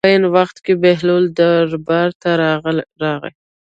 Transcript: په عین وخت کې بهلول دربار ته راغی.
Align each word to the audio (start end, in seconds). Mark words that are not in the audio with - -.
په 0.05 0.09
عین 0.13 0.23
وخت 0.35 0.57
کې 0.65 0.73
بهلول 0.83 1.23
دربار 1.39 2.09
ته 2.21 2.29
راغی. 3.03 3.33